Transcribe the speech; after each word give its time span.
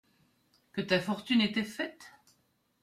Que 0.73 0.81
ta 0.81 0.99
fortune 0.99 1.41
était 1.41 1.63
faite? 1.63 2.11